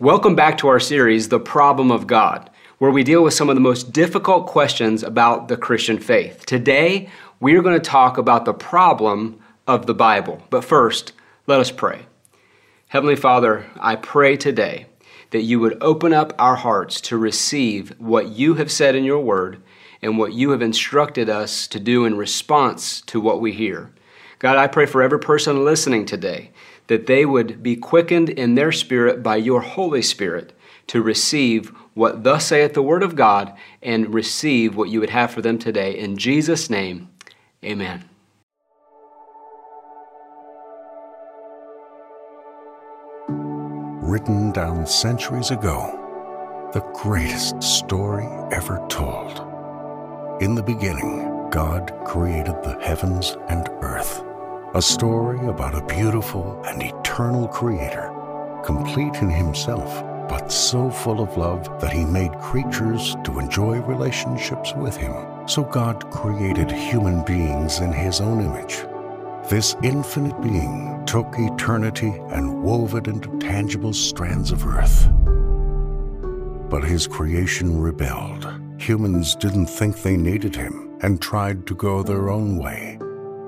[0.00, 3.56] Welcome back to our series, The Problem of God, where we deal with some of
[3.56, 6.46] the most difficult questions about the Christian faith.
[6.46, 7.08] Today,
[7.40, 10.40] we are going to talk about the problem of the Bible.
[10.50, 11.14] But first,
[11.48, 12.06] let us pray.
[12.86, 14.86] Heavenly Father, I pray today
[15.30, 19.18] that you would open up our hearts to receive what you have said in your
[19.18, 19.60] word
[20.00, 23.90] and what you have instructed us to do in response to what we hear.
[24.38, 26.52] God, I pray for every person listening today
[26.88, 30.52] that they would be quickened in their spirit by your Holy Spirit
[30.88, 35.30] to receive what thus saith the Word of God and receive what you would have
[35.30, 35.96] for them today.
[35.96, 37.08] In Jesus' name,
[37.64, 38.04] amen.
[44.00, 45.94] Written down centuries ago,
[46.72, 49.44] the greatest story ever told.
[50.40, 54.22] In the beginning, God created the heavens and earth.
[54.74, 58.12] A story about a beautiful and eternal Creator,
[58.62, 64.74] complete in Himself, but so full of love that He made creatures to enjoy relationships
[64.74, 65.14] with Him.
[65.48, 68.84] So God created human beings in His own image.
[69.48, 75.08] This infinite being took eternity and wove it into tangible strands of earth.
[76.68, 78.46] But His creation rebelled.
[78.76, 82.98] Humans didn't think they needed Him and tried to go their own way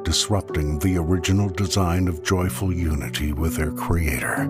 [0.05, 4.43] disrupting the original design of joyful unity with their Creator.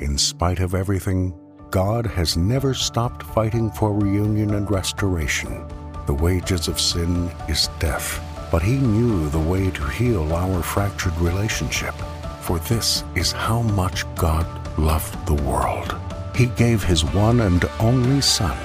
[0.00, 1.34] In spite of everything,
[1.70, 5.66] God has never stopped fighting for reunion and restoration.
[6.06, 11.16] The wages of sin is death, but He knew the way to heal our fractured
[11.18, 11.94] relationship.
[12.40, 14.46] For this is how much God
[14.78, 15.96] loved the world.
[16.34, 18.56] He gave His one and only Son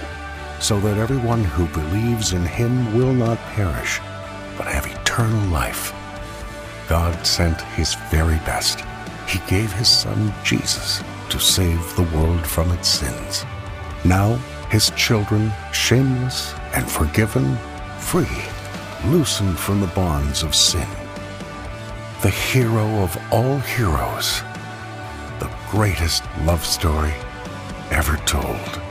[0.60, 4.00] so that everyone who believes in him will not perish,
[4.58, 5.94] but have eternal life.
[6.88, 8.82] God sent his very best.
[9.28, 13.46] He gave his son Jesus to save the world from its sins.
[14.04, 14.36] Now,
[14.70, 17.58] his children, shameless and forgiven,
[18.00, 18.44] free,
[19.06, 20.88] loosened from the bonds of sin.
[22.22, 24.42] The hero of all heroes,
[25.40, 27.14] the greatest love story
[27.92, 28.85] ever told.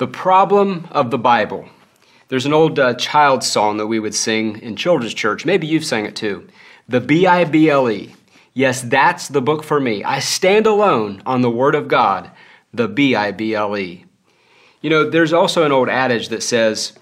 [0.00, 1.68] The problem of the Bible.
[2.28, 5.44] There's an old uh, child song that we would sing in children's church.
[5.44, 6.48] Maybe you've sang it too.
[6.88, 8.14] The B I B L E.
[8.54, 10.02] Yes, that's the book for me.
[10.02, 12.30] I stand alone on the Word of God,
[12.72, 14.06] the B I B L E.
[14.80, 16.94] You know, there's also an old adage that says,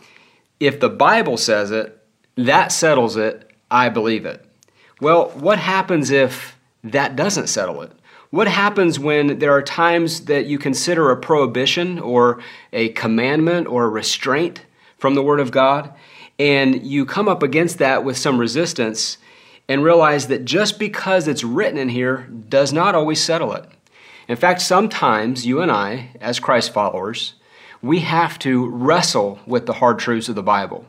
[0.58, 2.04] if the Bible says it,
[2.34, 4.44] that settles it, I believe it.
[5.00, 7.92] Well, what happens if that doesn't settle it?
[8.30, 12.40] What happens when there are times that you consider a prohibition or
[12.74, 14.66] a commandment or a restraint
[14.98, 15.94] from the Word of God,
[16.38, 19.16] and you come up against that with some resistance
[19.66, 23.64] and realize that just because it's written in here does not always settle it?
[24.28, 27.32] In fact, sometimes you and I, as Christ followers,
[27.80, 30.84] we have to wrestle with the hard truths of the Bible.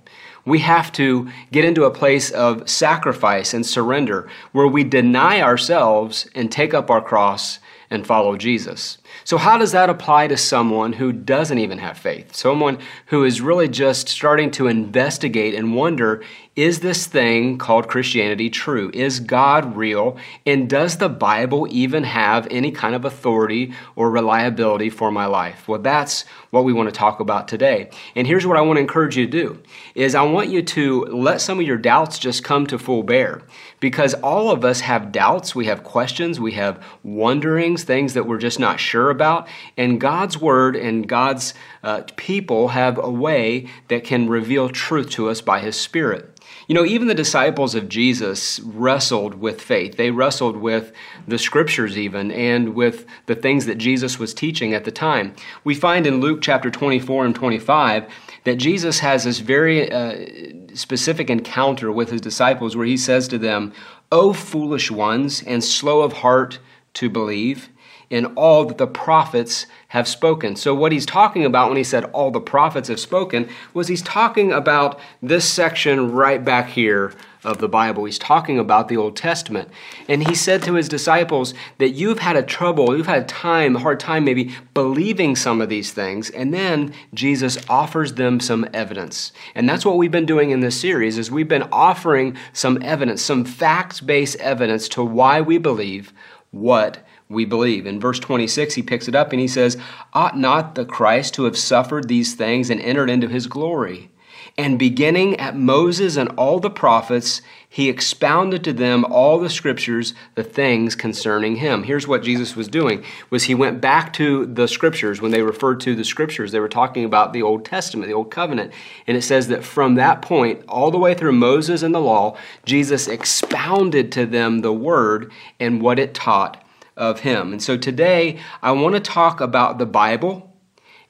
[0.50, 6.28] We have to get into a place of sacrifice and surrender where we deny ourselves
[6.34, 7.60] and take up our cross
[7.92, 8.98] and follow Jesus.
[9.24, 12.36] So, how does that apply to someone who doesn't even have faith?
[12.36, 16.24] Someone who is really just starting to investigate and wonder
[16.59, 18.92] is this thing called Christianity true?
[18.94, 20.18] Is God real?
[20.46, 25.69] And does the Bible even have any kind of authority or reliability for my life?
[25.69, 27.90] Well, that's what we want to talk about today.
[28.14, 29.64] And here's what I want to encourage you to do
[29.96, 33.42] is I want you to let some of your doubts just come to full bear
[33.80, 38.38] because all of us have doubts, we have questions, we have wonderings, things that we're
[38.38, 39.48] just not sure about.
[39.78, 41.53] And God's Word and God's
[41.84, 46.36] uh, people have a way that can reveal truth to us by His Spirit.
[46.69, 49.97] You know, even the disciples of Jesus wrestled with faith.
[49.97, 50.91] They wrestled with
[51.28, 55.35] the scriptures, even, and with the things that Jesus was teaching at the time.
[55.63, 58.06] We find in Luke chapter 24 and 25
[58.44, 60.27] that Jesus has this very uh,
[60.75, 63.74] specific encounter with his disciples where he says to them,
[64.12, 66.60] O foolish ones, and slow of heart
[66.94, 67.69] to believe
[68.09, 70.56] in all that the prophets have spoken.
[70.56, 74.01] So, what he's talking about when he said all the prophets have spoken was he's
[74.01, 77.13] talking about this section right back here
[77.44, 78.03] of the Bible.
[78.03, 79.69] He's talking about the Old Testament.
[80.09, 83.77] And he said to his disciples that you've had a trouble, you've had a time,
[83.77, 86.29] a hard time maybe believing some of these things.
[86.29, 89.31] And then Jesus offers them some evidence.
[89.56, 93.21] And that's what we've been doing in this series is we've been offering some evidence,
[93.21, 96.11] some facts-based evidence to why we believe
[96.51, 97.86] what we believe.
[97.86, 99.78] In verse 26, he picks it up and he says,
[100.14, 104.10] Ought not the Christ to have suffered these things and entered into his glory?
[104.58, 110.16] And beginning at Moses and all the prophets, he expounded to them all the scriptures,
[110.34, 111.84] the things concerning him.
[111.84, 115.80] Here's what Jesus was doing was he went back to the scriptures when they referred
[115.81, 118.74] to the scriptures, they were talking about the Old Testament, the Old Covenant.
[119.06, 122.36] And it says that from that point all the way through Moses and the law,
[122.66, 126.66] Jesus expounded to them the word and what it taught
[127.00, 127.51] of him.
[127.51, 130.56] And so today I want to talk about the Bible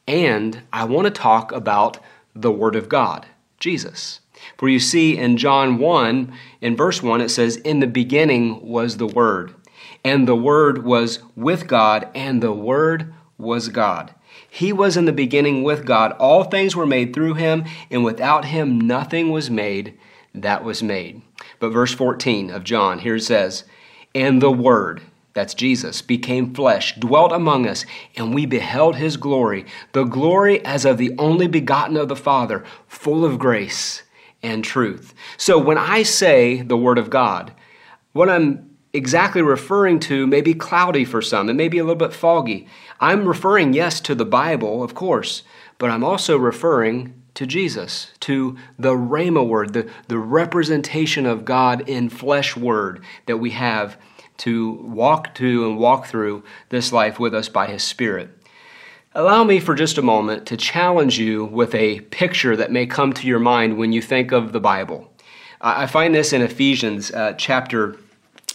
[0.07, 2.00] and I want to talk about
[2.33, 3.25] the word of God.
[3.59, 4.21] Jesus.
[4.57, 8.97] For you see in John 1, in verse 1, it says, In the beginning was
[8.97, 9.53] the Word,
[10.03, 14.13] and the Word was with God, and the Word was God.
[14.50, 16.13] He was in the beginning with God.
[16.13, 19.97] All things were made through him, and without him nothing was made
[20.33, 21.21] that was made.
[21.59, 23.65] But verse 14 of John, here it says,
[24.15, 25.01] And the Word,
[25.33, 27.85] that's Jesus, became flesh, dwelt among us,
[28.15, 32.63] and we beheld his glory, the glory as of the only begotten of the Father,
[32.87, 34.03] full of grace
[34.41, 35.13] and truth.
[35.37, 37.53] So when I say the Word of God,
[38.13, 41.95] what I'm exactly referring to may be cloudy for some, it may be a little
[41.95, 42.67] bit foggy.
[42.99, 45.43] I'm referring, yes, to the Bible, of course,
[45.77, 51.87] but I'm also referring to Jesus, to the Rhema word, the, the representation of God
[51.87, 53.97] in flesh word that we have
[54.39, 58.30] to walk to and walk through this life with us by His Spirit.
[59.13, 63.12] Allow me for just a moment to challenge you with a picture that may come
[63.13, 65.12] to your mind when you think of the Bible.
[65.62, 67.97] I find this in Ephesians uh, chapter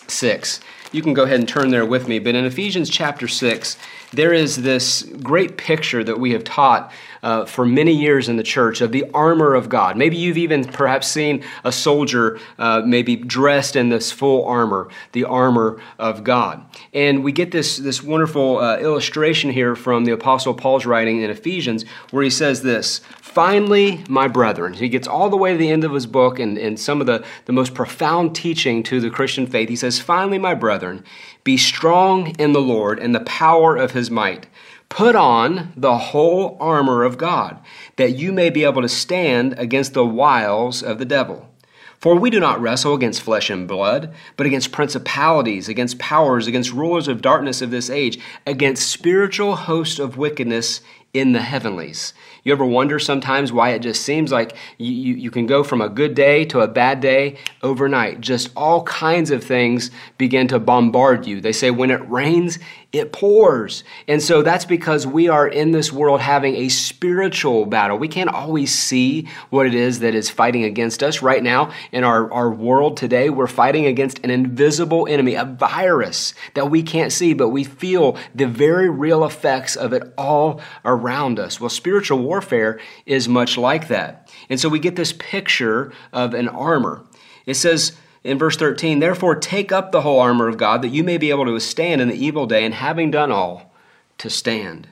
[0.06, 0.60] 6.
[0.92, 3.76] You can go ahead and turn there with me, but in Ephesians chapter 6,
[4.14, 8.42] there is this great picture that we have taught uh, for many years in the
[8.42, 9.96] church of the armor of God.
[9.96, 15.24] Maybe you've even perhaps seen a soldier uh, maybe dressed in this full armor, the
[15.24, 16.64] armor of God.
[16.92, 21.30] And we get this, this wonderful uh, illustration here from the Apostle Paul's writing in
[21.30, 23.00] Ephesians where he says this
[23.34, 24.74] Finally, my brethren.
[24.74, 27.08] He gets all the way to the end of his book and, and some of
[27.08, 29.68] the, the most profound teaching to the Christian faith.
[29.68, 31.02] He says, Finally, my brethren,
[31.44, 34.46] be strong in the Lord and the power of his might.
[34.88, 37.60] Put on the whole armor of God,
[37.96, 41.50] that you may be able to stand against the wiles of the devil.
[41.98, 46.72] For we do not wrestle against flesh and blood, but against principalities, against powers, against
[46.72, 50.80] rulers of darkness of this age, against spiritual hosts of wickedness
[51.14, 52.12] in the heavenlies.
[52.44, 55.80] You ever wonder sometimes why it just seems like you, you, you, can go from
[55.80, 58.20] a good day to a bad day overnight?
[58.20, 61.40] Just all kinds of things begin to bombard you.
[61.40, 62.58] They say when it rains,
[62.94, 63.82] it pours.
[64.06, 67.98] And so that's because we are in this world having a spiritual battle.
[67.98, 71.20] We can't always see what it is that is fighting against us.
[71.20, 76.34] Right now, in our, our world today, we're fighting against an invisible enemy, a virus
[76.54, 81.40] that we can't see, but we feel the very real effects of it all around
[81.40, 81.60] us.
[81.60, 84.32] Well, spiritual warfare is much like that.
[84.48, 87.04] And so we get this picture of an armor.
[87.44, 91.04] It says, in verse 13, therefore take up the whole armor of God that you
[91.04, 93.72] may be able to withstand in the evil day, and having done all,
[94.18, 94.88] to stand.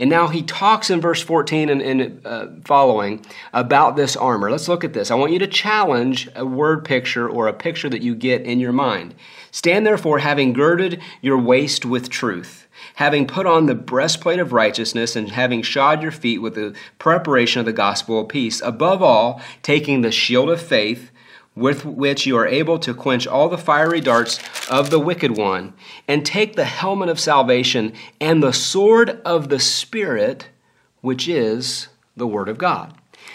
[0.00, 4.50] And now he talks in verse 14 and, and uh, following about this armor.
[4.50, 5.10] Let's look at this.
[5.10, 8.60] I want you to challenge a word picture or a picture that you get in
[8.60, 9.14] your mind.
[9.50, 15.16] Stand therefore, having girded your waist with truth, having put on the breastplate of righteousness,
[15.16, 18.62] and having shod your feet with the preparation of the gospel of peace.
[18.62, 21.09] Above all, taking the shield of faith
[21.60, 24.40] with which you are able to quench all the fiery darts
[24.70, 25.74] of the wicked one,
[26.08, 30.48] and take the helmet of salvation and the sword of the Spirit,
[31.02, 32.94] which is the Word of God.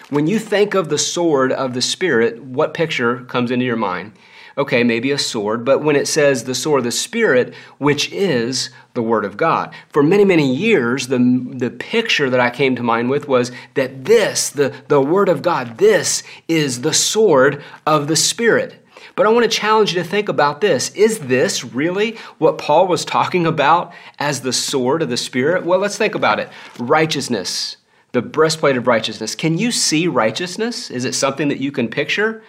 [0.09, 4.13] When you think of the sword of the Spirit, what picture comes into your mind?
[4.57, 8.69] Okay, maybe a sword, but when it says the sword of the Spirit, which is
[8.93, 9.73] the Word of God.
[9.89, 11.19] For many, many years, the,
[11.53, 15.41] the picture that I came to mind with was that this, the, the Word of
[15.41, 18.81] God, this is the sword of the Spirit.
[19.15, 20.89] But I want to challenge you to think about this.
[20.91, 25.65] Is this really what Paul was talking about as the sword of the Spirit?
[25.65, 26.49] Well, let's think about it.
[26.77, 27.77] Righteousness,
[28.11, 29.35] the breastplate of righteousness.
[29.35, 30.89] Can you see righteousness?
[30.89, 32.43] Is it something that you can picture?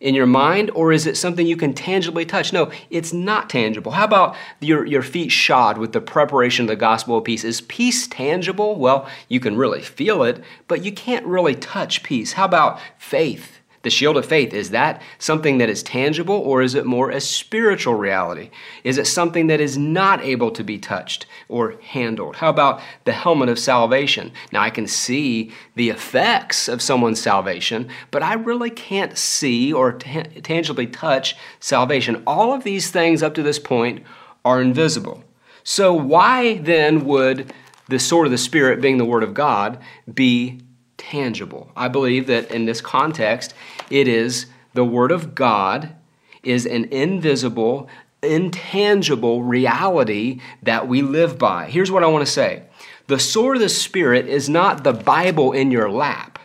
[0.00, 2.52] In your mind, or is it something you can tangibly touch?
[2.52, 3.92] No, it's not tangible.
[3.92, 7.44] How about your, your feet shod with the preparation of the gospel of peace?
[7.44, 8.76] Is peace tangible?
[8.76, 12.34] Well, you can really feel it, but you can't really touch peace.
[12.34, 13.55] How about faith?
[13.86, 17.20] The shield of faith, is that something that is tangible or is it more a
[17.20, 18.50] spiritual reality?
[18.82, 22.34] Is it something that is not able to be touched or handled?
[22.34, 24.32] How about the helmet of salvation?
[24.50, 29.92] Now, I can see the effects of someone's salvation, but I really can't see or
[29.92, 32.24] t- tangibly touch salvation.
[32.26, 34.02] All of these things up to this point
[34.44, 35.22] are invisible.
[35.62, 37.52] So, why then would
[37.86, 39.78] the sword of the Spirit, being the Word of God,
[40.12, 40.58] be
[40.96, 41.70] tangible?
[41.76, 43.54] I believe that in this context,
[43.90, 45.94] it is the Word of God
[46.42, 47.88] is an invisible,
[48.22, 51.68] intangible reality that we live by.
[51.68, 52.64] Here's what I want to say
[53.06, 56.38] the sword of the Spirit is not the Bible in your lap,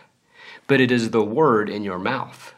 [0.66, 2.54] but it is the Word in your mouth.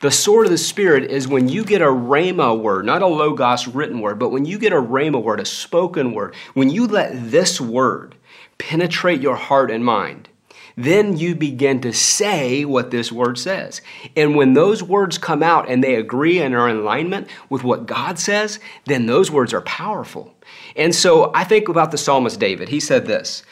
[0.00, 3.66] The sword of the Spirit is when you get a rhema word, not a logos
[3.66, 7.30] written word, but when you get a rhema word, a spoken word, when you let
[7.30, 8.14] this word
[8.58, 10.28] penetrate your heart and mind,
[10.76, 13.80] then you begin to say what this word says.
[14.16, 17.86] And when those words come out and they agree and are in alignment with what
[17.86, 20.34] God says, then those words are powerful.
[20.76, 22.68] And so I think about the psalmist David.
[22.68, 23.44] He said this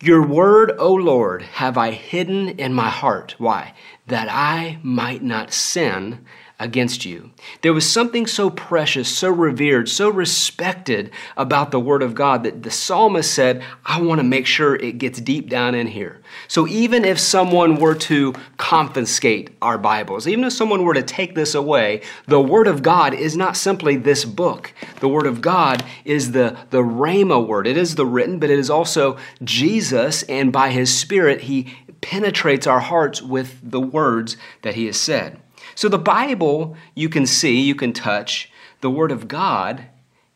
[0.00, 3.34] Your word, O Lord, have I hidden in my heart.
[3.38, 3.74] Why?
[4.10, 6.24] that I might not sin
[6.60, 7.30] against you.
[7.62, 12.62] There was something so precious, so revered, so respected about the Word of God that
[12.62, 16.20] the psalmist said, I want to make sure it gets deep down in here.
[16.46, 21.34] So even if someone were to confiscate our Bibles, even if someone were to take
[21.34, 24.72] this away, the Word of God is not simply this book.
[25.00, 27.66] The Word of God is the, the Rhema word.
[27.66, 32.66] It is the written, but it is also Jesus, and by His Spirit, He penetrates
[32.66, 35.40] our hearts with the words that He has said.
[35.80, 38.52] So the Bible, you can see, you can touch.
[38.82, 39.86] The Word of God,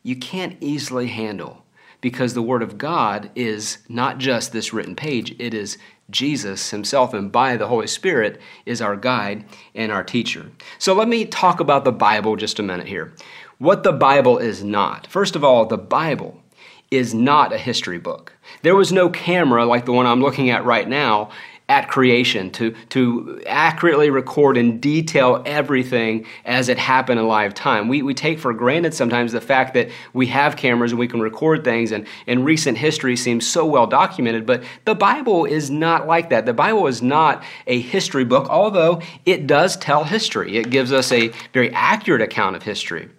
[0.01, 1.63] you can't easily handle
[2.01, 5.77] because the Word of God is not just this written page, it is
[6.09, 10.49] Jesus Himself, and by the Holy Spirit is our guide and our teacher.
[10.79, 13.13] So let me talk about the Bible just a minute here.
[13.59, 15.05] What the Bible is not.
[15.05, 16.41] First of all, the Bible
[16.89, 18.33] is not a history book.
[18.63, 21.29] There was no camera like the one I'm looking at right now
[21.67, 27.87] at creation, to, to accurately record and detail everything as it happened in live time.
[27.87, 31.21] We, we take for granted sometimes the fact that we have cameras and we can
[31.21, 36.05] record things, and, and recent history seems so well documented, but the Bible is not
[36.05, 36.45] like that.
[36.45, 40.57] The Bible is not a history book, although it does tell history.
[40.57, 43.09] It gives us a very accurate account of history,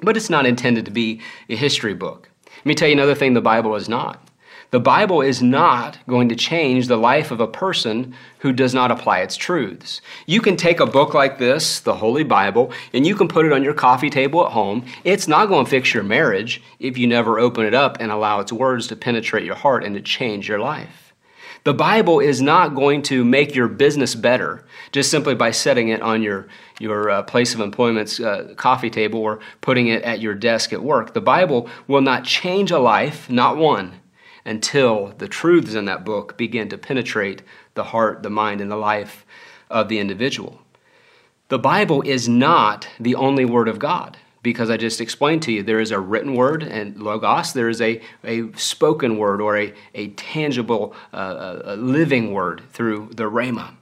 [0.00, 2.28] but it's not intended to be a history book.
[2.56, 4.23] Let me tell you another thing the Bible is not.
[4.74, 8.90] The Bible is not going to change the life of a person who does not
[8.90, 10.00] apply its truths.
[10.26, 13.52] You can take a book like this, the Holy Bible, and you can put it
[13.52, 14.84] on your coffee table at home.
[15.04, 18.40] It's not going to fix your marriage if you never open it up and allow
[18.40, 21.14] its words to penetrate your heart and to change your life.
[21.62, 26.02] The Bible is not going to make your business better just simply by setting it
[26.02, 26.48] on your,
[26.80, 30.82] your uh, place of employment's uh, coffee table or putting it at your desk at
[30.82, 31.14] work.
[31.14, 34.00] The Bible will not change a life, not one
[34.44, 37.42] until the truths in that book begin to penetrate
[37.74, 39.24] the heart, the mind, and the life
[39.70, 40.60] of the individual.
[41.48, 45.62] The Bible is not the only Word of God because I just explained to you
[45.62, 49.72] there is a written word and logos, there is a, a spoken word or a,
[49.94, 53.74] a tangible, uh, a living word through the Rhema.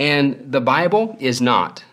[0.00, 1.84] And the Bible is not,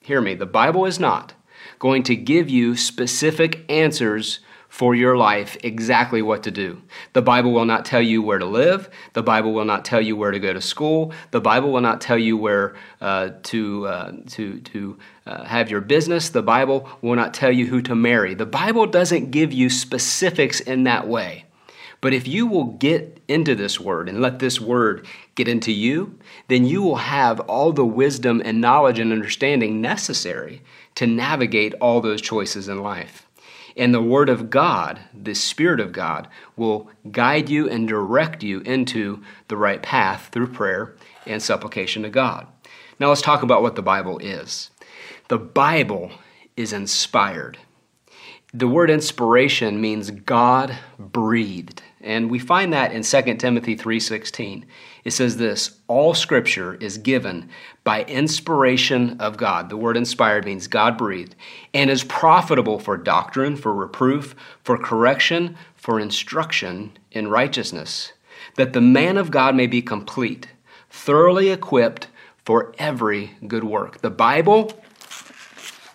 [0.00, 1.34] hear me, the Bible is not
[1.78, 6.80] going to give you specific answers for your life exactly what to do.
[7.12, 8.90] The Bible will not tell you where to live.
[9.14, 11.12] The Bible will not tell you where to go to school.
[11.30, 15.80] The Bible will not tell you where uh, to, uh, to, to uh, have your
[15.80, 16.28] business.
[16.28, 18.34] The Bible will not tell you who to marry.
[18.34, 21.46] The Bible doesn't give you specifics in that way.
[22.00, 26.16] But if you will get into this word and let this word get into you,
[26.46, 30.62] then you will have all the wisdom and knowledge and understanding necessary
[30.94, 33.27] to navigate all those choices in life.
[33.78, 38.60] And the Word of God, the Spirit of God, will guide you and direct you
[38.60, 42.48] into the right path through prayer and supplication to God.
[42.98, 44.70] Now let's talk about what the Bible is.
[45.28, 46.10] The Bible
[46.56, 47.56] is inspired.
[48.52, 51.82] The word inspiration means God breathed.
[52.00, 54.64] And we find that in 2 Timothy 3:16.
[55.08, 57.48] It says this, all scripture is given
[57.82, 59.70] by inspiration of God.
[59.70, 61.34] The word inspired means God breathed
[61.72, 68.12] and is profitable for doctrine, for reproof, for correction, for instruction in righteousness,
[68.56, 70.48] that the man of God may be complete,
[70.90, 72.08] thoroughly equipped
[72.44, 74.02] for every good work.
[74.02, 74.78] The Bible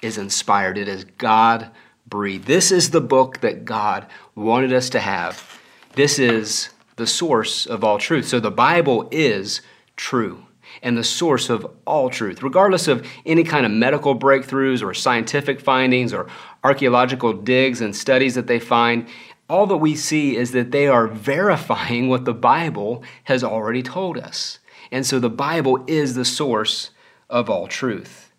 [0.02, 0.76] is inspired.
[0.76, 1.70] It is God
[2.08, 2.48] breathed.
[2.48, 5.54] This is the book that God wanted us to have
[5.96, 8.28] this is the source of all truth.
[8.28, 9.62] So the Bible is
[9.96, 10.46] true
[10.82, 15.60] and the source of all truth, regardless of any kind of medical breakthroughs or scientific
[15.60, 16.28] findings or
[16.64, 19.08] archaeological digs and studies that they find.
[19.50, 24.18] All that we see is that they are verifying what the Bible has already told
[24.18, 24.60] us.
[24.92, 26.92] And so the Bible is the source
[27.30, 28.32] of all truth.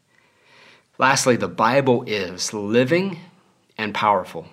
[0.98, 3.18] Lastly, the Bible is living
[3.76, 4.46] and powerful.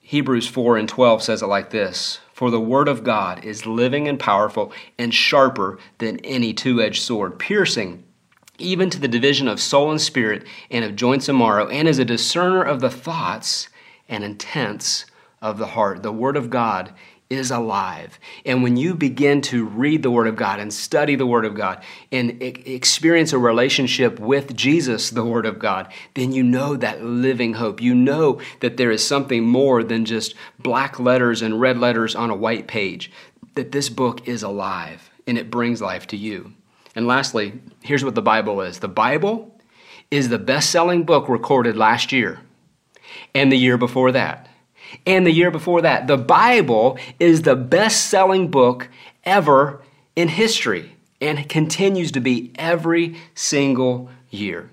[0.00, 4.06] Hebrews 4 and 12 says it like this For the word of God is living
[4.06, 8.04] and powerful and sharper than any two edged sword, piercing
[8.58, 11.98] even to the division of soul and spirit and of joints and marrow, and is
[11.98, 13.70] a discerner of the thoughts
[14.06, 15.06] and intents
[15.40, 16.02] of the heart.
[16.02, 16.92] The word of God
[17.28, 18.18] is alive.
[18.44, 21.54] And when you begin to read the Word of God and study the Word of
[21.54, 27.02] God and experience a relationship with Jesus, the Word of God, then you know that
[27.02, 27.80] living hope.
[27.80, 32.30] You know that there is something more than just black letters and red letters on
[32.30, 33.10] a white page,
[33.54, 36.52] that this book is alive and it brings life to you.
[36.94, 39.52] And lastly, here's what the Bible is the Bible
[40.10, 42.38] is the best selling book recorded last year
[43.34, 44.45] and the year before that
[45.04, 46.06] and the year before that.
[46.06, 48.88] The Bible is the best selling book
[49.24, 49.82] ever
[50.14, 54.70] in history and continues to be every single year.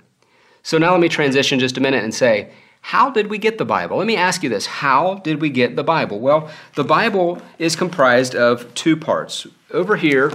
[0.62, 2.52] So now let me transition just a minute and say,
[2.82, 3.98] how did we get the Bible?
[3.98, 6.20] Let me ask you this How did we get the Bible?
[6.20, 9.48] Well, the Bible is comprised of two parts.
[9.72, 10.34] Over here,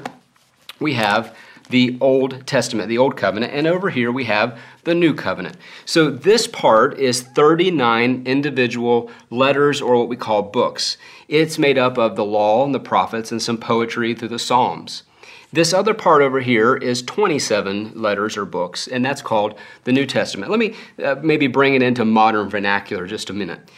[0.81, 1.37] we have
[1.69, 5.57] the Old Testament, the Old Covenant, and over here we have the New Covenant.
[5.85, 10.97] So this part is 39 individual letters or what we call books.
[11.29, 15.05] It's made up of the law and the prophets and some poetry through the Psalms.
[15.53, 20.05] This other part over here is 27 letters or books, and that's called the New
[20.05, 20.51] Testament.
[20.51, 23.71] Let me uh, maybe bring it into modern vernacular just a minute.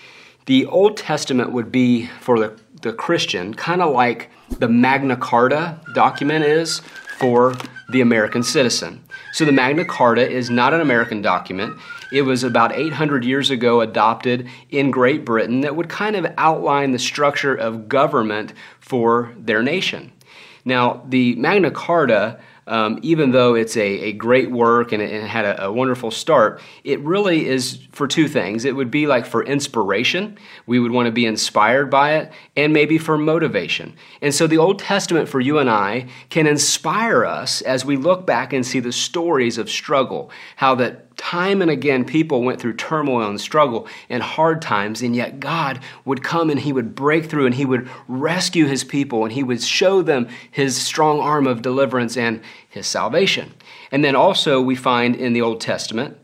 [0.46, 5.80] The Old Testament would be for the, the Christian kind of like the Magna Carta
[5.94, 6.82] document is
[7.20, 7.54] for
[7.90, 9.04] the American citizen.
[9.32, 11.76] So the Magna Carta is not an American document.
[12.10, 16.92] It was about 800 years ago adopted in Great Britain that would kind of outline
[16.92, 20.12] the structure of government for their nation.
[20.64, 25.24] Now, the Magna Carta um, even though it's a, a great work and it, and
[25.24, 28.64] it had a, a, wonderful start, it really is for two things.
[28.64, 32.72] It would be like for inspiration, we would want to be inspired by it, and
[32.72, 33.96] maybe for motivation.
[34.22, 38.24] And so the Old Testament for you and I can inspire us as we look
[38.24, 42.76] back and see the stories of struggle, how that Time and again, people went through
[42.76, 47.26] turmoil and struggle and hard times, and yet God would come and He would break
[47.26, 51.46] through and He would rescue His people and He would show them His strong arm
[51.46, 53.54] of deliverance and His salvation.
[53.92, 56.16] And then also, we find in the Old Testament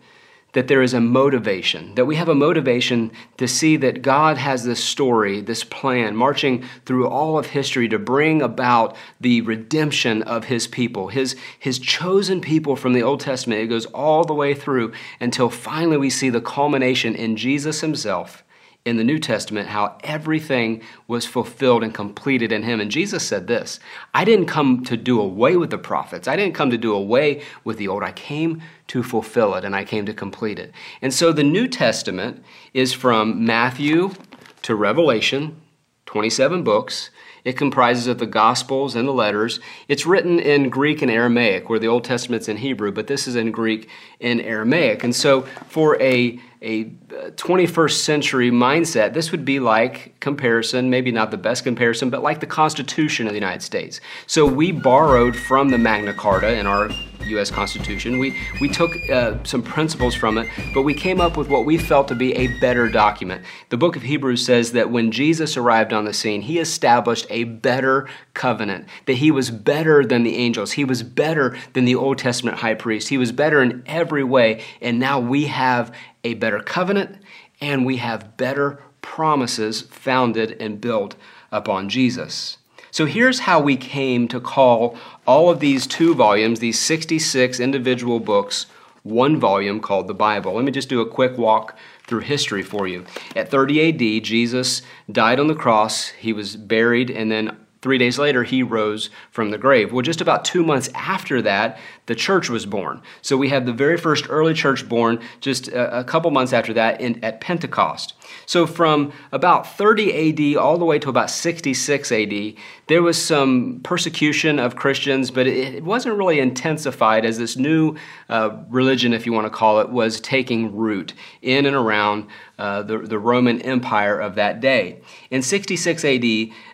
[0.57, 4.65] that there is a motivation, that we have a motivation to see that God has
[4.65, 10.45] this story, this plan, marching through all of history to bring about the redemption of
[10.45, 13.61] His people, His, his chosen people from the Old Testament.
[13.61, 18.43] It goes all the way through until finally we see the culmination in Jesus Himself
[18.87, 22.81] in the New Testament how everything was fulfilled and completed in him.
[22.81, 23.81] And Jesus said this
[24.15, 27.43] I didn't come to do away with the prophets, I didn't come to do away
[27.65, 28.05] with the old.
[28.05, 30.73] I came to fulfill it and I came to complete it.
[31.03, 34.15] And so the New Testament is from Matthew
[34.63, 35.61] to Revelation,
[36.07, 37.11] 27 books.
[37.45, 39.61] It comprises of the Gospels and the letters.
[39.89, 43.37] It's written in Greek and Aramaic, where the Old Testament's in Hebrew, but this is
[43.37, 43.89] in Greek
[44.21, 45.05] and Aramaic.
[45.05, 51.13] And so, for a a uh, 21st century mindset, this would be like comparison, maybe
[51.13, 54.01] not the best comparison, but like the Constitution of the United States.
[54.27, 56.91] So we borrowed from the Magna Carta in our
[57.27, 57.51] U.S.
[57.51, 58.19] Constitution.
[58.19, 61.79] We, we took uh, some principles from it, but we came up with what we
[61.79, 63.45] felt to be a better document.
[63.69, 67.45] The book of Hebrews says that when Jesus arrived on the scene, he established a
[67.45, 72.19] better covenant, that he was better than the angels, he was better than the Old
[72.19, 76.61] Testament high priest, he was better in every way, and now we have a better
[76.61, 77.19] covenant
[77.61, 81.15] and we have better promises founded and built
[81.51, 82.59] upon Jesus.
[82.97, 88.21] So here's how we came to call all of these two volumes, these 66 individual
[88.21, 88.65] books,
[89.03, 90.55] one volume called the Bible.
[90.55, 93.05] Let me just do a quick walk through history for you.
[93.35, 94.81] At 30 AD, Jesus
[95.13, 99.51] died on the cross, he was buried, and then Three days later, he rose from
[99.51, 99.93] the grave.
[99.93, 103.03] Well, just about two months after that, the church was born.
[103.21, 107.01] So we have the very first early church born just a, couple months after that
[107.01, 108.15] in, at Pentecost.
[108.47, 112.55] So from about 30 AD all the way to about 66 AD,
[112.87, 117.97] there was some persecution of Christians, but it wasn't really intensified as this new
[118.29, 121.13] uh, religion, if you want to call it, was taking root
[121.43, 122.27] in and around
[122.59, 124.99] uh, the, the Roman Empire of that day.
[125.31, 126.25] In 66 AD,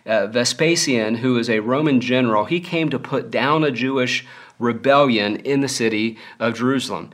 [0.05, 4.25] uh, Vespasian, who was a Roman general, he came to put down a Jewish
[4.59, 7.09] rebellion in the city of Jerusalem.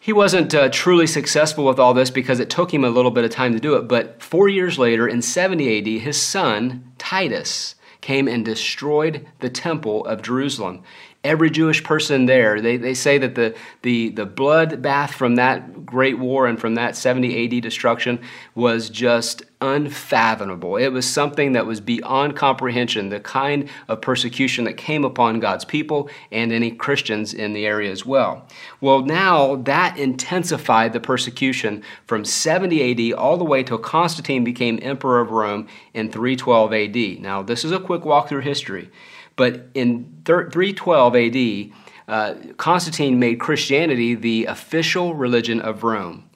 [0.00, 3.24] He wasn't uh, truly successful with all this because it took him a little bit
[3.24, 7.74] of time to do it, but four years later, in 70 AD, his son, Titus,
[8.00, 10.82] came and destroyed the temple of Jerusalem.
[11.28, 12.58] Every Jewish person there.
[12.60, 16.96] They, they say that the, the, the bloodbath from that great war and from that
[16.96, 18.18] 70 AD destruction
[18.54, 20.76] was just unfathomable.
[20.76, 25.66] It was something that was beyond comprehension, the kind of persecution that came upon God's
[25.66, 28.46] people and any Christians in the area as well.
[28.80, 34.78] Well, now that intensified the persecution from 70 AD all the way till Constantine became
[34.80, 37.22] emperor of Rome in 312 AD.
[37.22, 38.90] Now, this is a quick walk through history,
[39.38, 41.72] but in 312 AD,
[42.08, 46.28] uh, Constantine made Christianity the official religion of Rome.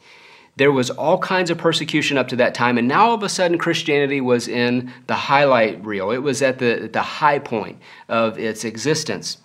[0.57, 3.29] There was all kinds of persecution up to that time, and now all of a
[3.29, 6.13] sudden Christianity was in the highlight reel.
[6.13, 9.39] It was at the, the high point of its existence.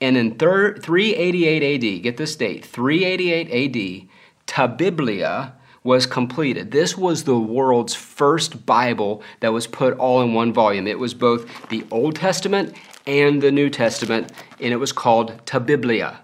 [0.00, 4.08] And in thir- 388 AD, get this date, 388 AD,
[4.46, 6.72] Ta Biblia was completed.
[6.72, 10.88] This was the world's first Bible that was put all in one volume.
[10.88, 12.74] It was both the Old Testament
[13.06, 16.20] and the New Testament, and it was called Ta Biblia.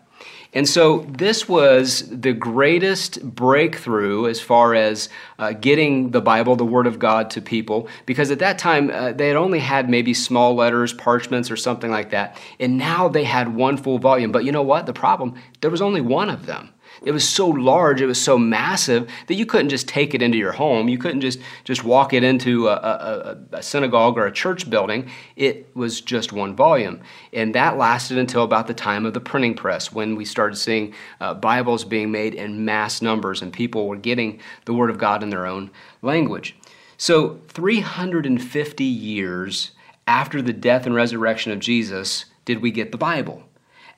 [0.53, 6.64] And so this was the greatest breakthrough as far as uh, getting the Bible, the
[6.64, 10.12] Word of God, to people, because at that time uh, they had only had maybe
[10.12, 12.37] small letters, parchments, or something like that.
[12.59, 14.33] And now they had one full volume.
[14.33, 14.87] But you know what?
[14.87, 16.71] The problem, there was only one of them.
[17.03, 20.37] It was so large, it was so massive that you couldn't just take it into
[20.37, 20.89] your home.
[20.89, 25.11] You couldn't just, just walk it into a, a, a, synagogue or a church building.
[25.35, 27.01] It was just one volume.
[27.33, 30.93] And that lasted until about the time of the printing press when we started seeing
[31.21, 35.23] uh, Bibles being made in mass numbers and people were getting the Word of God
[35.23, 35.71] in their own
[36.03, 36.55] language.
[36.99, 39.71] So, 350 years
[40.07, 43.45] after the death and resurrection of Jesus, did we get the Bible.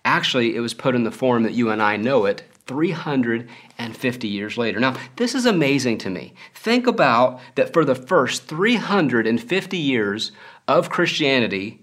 [0.04, 4.56] Actually, it was put in the form that you and I know it 350 years
[4.56, 4.78] later.
[4.78, 6.34] Now, this is amazing to me.
[6.54, 10.32] Think about that for the first 350 years
[10.68, 11.80] of Christianity,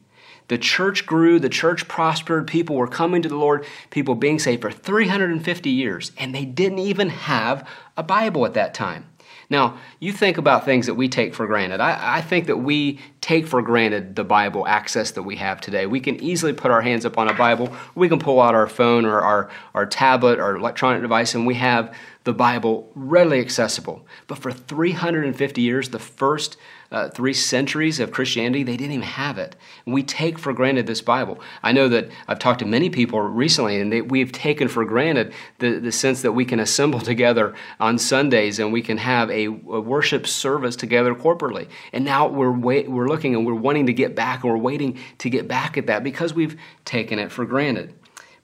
[0.48, 4.64] the church grew, the church prospered, people were coming to the Lord, people being saved
[4.64, 9.06] for 350 years, and they didn't even have a Bible at that time.
[9.50, 11.80] Now, you think about things that we take for granted.
[11.80, 15.88] I, I, think that we take for granted the Bible access that we have today.
[15.88, 17.76] We can easily put our hands up on a Bible.
[17.96, 21.56] We can pull out our phone or our, our tablet or electronic device, and we
[21.56, 24.06] have the Bible readily accessible.
[24.28, 26.58] But for 350 years, the first
[26.92, 29.56] uh, three centuries of Christianity, they didn't even have it.
[29.86, 31.40] And we take for granted this Bible.
[31.62, 35.34] I know that I've talked to many people recently, and they, we've taken for granted
[35.60, 39.46] the, the sense that we can assemble together on Sundays and we can have a,
[39.46, 39.50] a
[39.82, 41.68] worship service together corporately.
[41.94, 44.98] And now we're, wait, we're looking and we're wanting to get back, and we're waiting
[45.20, 47.94] to get back at that because we've taken it for granted.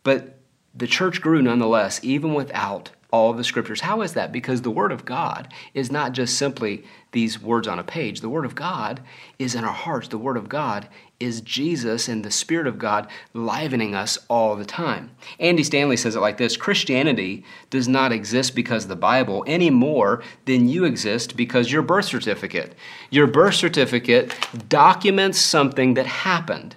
[0.03, 0.39] But
[0.75, 3.79] the church grew nonetheless, even without all the scriptures.
[3.79, 4.33] How is that?
[4.33, 8.19] Because the Word of God is not just simply these words on a page.
[8.19, 8.99] The Word of God
[9.39, 10.09] is in our hearts.
[10.09, 14.65] The Word of God is Jesus and the Spirit of God livening us all the
[14.65, 15.11] time.
[15.39, 19.69] Andy Stanley says it like this Christianity does not exist because of the Bible any
[19.69, 22.75] more than you exist because your birth certificate.
[23.11, 24.35] Your birth certificate
[24.67, 26.75] documents something that happened.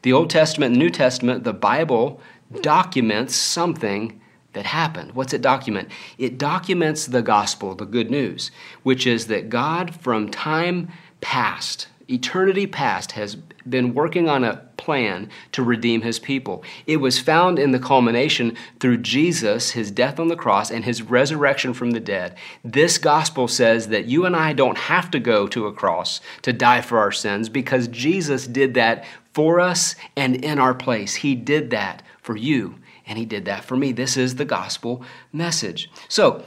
[0.00, 2.22] The Old Testament and New Testament, the Bible
[2.62, 4.18] documents something
[4.54, 5.12] that happened.
[5.12, 5.90] What's it document?
[6.18, 8.50] It documents the gospel, the good news,
[8.82, 10.90] which is that God from time
[11.20, 13.36] past, eternity past, has
[13.68, 16.62] been working on a plan to redeem his people.
[16.86, 21.02] It was found in the culmination through Jesus, his death on the cross, and his
[21.02, 22.36] resurrection from the dead.
[22.62, 26.52] This gospel says that you and I don't have to go to a cross to
[26.52, 31.14] die for our sins because Jesus did that for us and in our place.
[31.14, 33.92] He did that for you and he did that for me.
[33.92, 35.90] This is the gospel message.
[36.08, 36.44] So,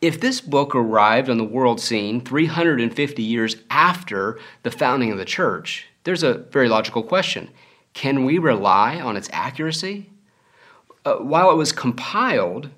[0.00, 5.26] if this book arrived on the world scene 350 years after the founding of the
[5.26, 7.50] church, there's a very logical question.
[7.92, 10.10] Can we rely on its accuracy?
[11.04, 12.70] Uh, while it was compiled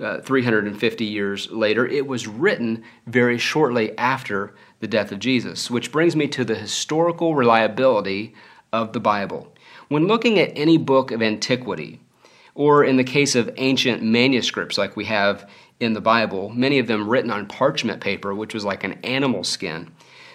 [0.00, 5.92] uh, 350 years later, it was written very shortly after the death of Jesus, which
[5.92, 8.34] brings me to the historical reliability
[8.72, 9.52] of the Bible.
[9.88, 12.00] When looking at any book of antiquity,
[12.58, 16.88] or in the case of ancient manuscripts like we have in the Bible, many of
[16.88, 19.88] them written on parchment paper, which was like an animal skin.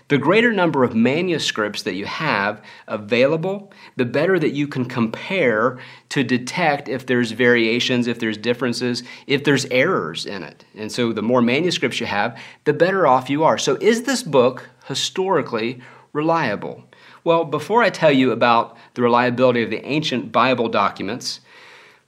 [0.08, 5.80] The greater number of manuscripts that you have available, the better that you can compare
[6.10, 10.64] to detect if there's variations, if there's differences, if there's errors in it.
[10.76, 13.58] And so the more manuscripts you have, the better off you are.
[13.58, 15.82] So is this book historically
[16.14, 16.86] reliable?
[17.26, 21.42] Well, before I tell you about the reliability of the ancient Bible documents,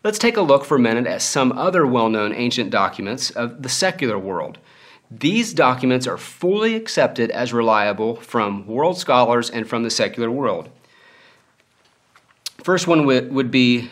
[0.05, 3.63] Let's take a look for a minute at some other well known ancient documents of
[3.63, 4.59] the secular world.
[5.09, 10.69] These documents are fully accepted as reliable from world scholars and from the secular world.
[12.63, 13.89] First one would be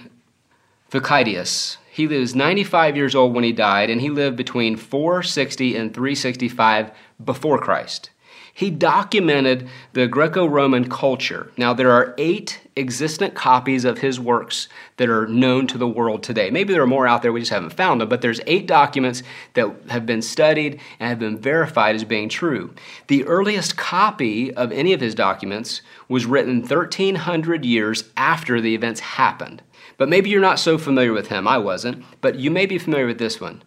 [0.92, 1.80] Thucydides.
[1.90, 6.92] He was 95 years old when he died, and he lived between 460 and 365
[7.26, 8.12] before Christ.
[8.56, 11.52] He documented the Greco Roman culture.
[11.58, 16.22] Now, there are eight existent copies of his works that are known to the world
[16.22, 16.52] today.
[16.52, 19.24] Maybe there are more out there, we just haven't found them, but there's eight documents
[19.56, 22.74] that have been studied and have been verified as being true.
[23.08, 29.00] The earliest copy of any of his documents was written 1300 years after the events
[29.00, 29.64] happened.
[29.98, 31.48] But maybe you're not so familiar with him.
[31.48, 33.64] I wasn't, but you may be familiar with this one.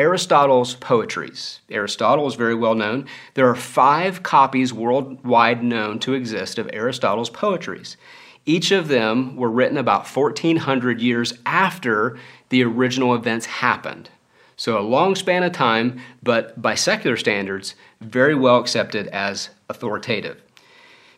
[0.00, 1.60] Aristotle's Poetries.
[1.68, 3.04] Aristotle is very well known.
[3.34, 7.98] There are five copies worldwide known to exist of Aristotle's Poetries.
[8.46, 14.08] Each of them were written about 1400 years after the original events happened.
[14.56, 20.40] So, a long span of time, but by secular standards, very well accepted as authoritative.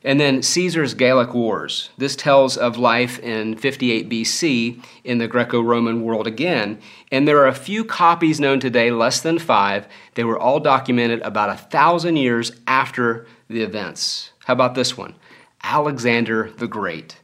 [0.05, 1.91] And then Caesar's Gallic Wars.
[1.97, 6.81] This tells of life in 58 BC in the Greco Roman world again.
[7.13, 9.87] And there are a few copies known today, less than five.
[10.15, 14.33] They were all documented about a thousand years after the events.
[14.45, 15.15] How about this one?
[15.63, 17.19] Alexander the Great.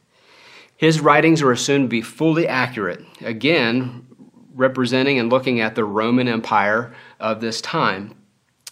[0.77, 4.07] His writings are assumed to be fully accurate, again,
[4.53, 8.15] representing and looking at the Roman Empire of this time.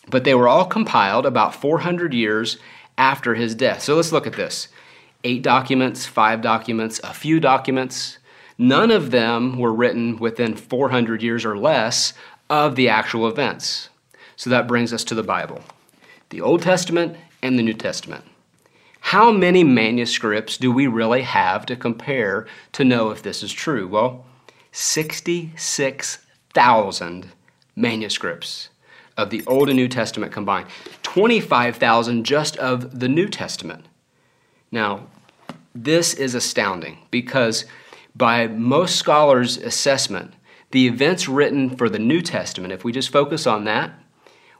[0.09, 2.57] But they were all compiled about 400 years
[2.97, 3.81] after his death.
[3.81, 4.67] So let's look at this
[5.23, 8.17] eight documents, five documents, a few documents.
[8.57, 12.13] None of them were written within 400 years or less
[12.49, 13.89] of the actual events.
[14.35, 15.61] So that brings us to the Bible
[16.29, 18.25] the Old Testament and the New Testament.
[18.99, 23.87] How many manuscripts do we really have to compare to know if this is true?
[23.87, 24.25] Well,
[24.73, 27.31] 66,000
[27.75, 28.69] manuscripts
[29.17, 30.67] of the Old and New Testament combined,
[31.03, 33.85] 25,000 just of the New Testament.
[34.71, 35.07] Now,
[35.73, 37.65] this is astounding because,
[38.15, 40.33] by most scholars' assessment,
[40.71, 43.91] the events written for the New Testament, if we just focus on that,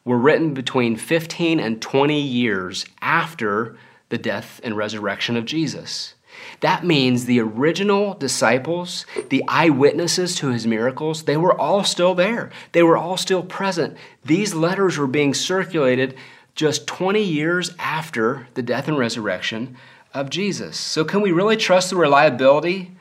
[0.03, 3.77] were written between 15 and 20 years after
[4.09, 6.13] the death and resurrection of Jesus.
[6.61, 12.51] That means the original disciples, the eyewitnesses to his miracles, they were all still there.
[12.71, 13.97] They were all still present.
[14.25, 16.15] These letters were being circulated
[16.55, 19.77] just 20 years after the death and resurrection
[20.13, 20.77] of Jesus.
[20.77, 22.91] So, can we really trust the reliability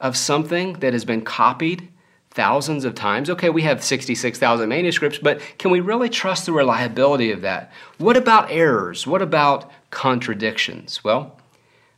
[0.00, 1.88] of something that has been copied
[2.30, 3.28] thousands of times?
[3.28, 7.70] Okay, we have 66,000 manuscripts, but can we really trust the reliability of that?
[7.98, 9.06] What about errors?
[9.06, 11.04] What about contradictions?
[11.04, 11.38] Well,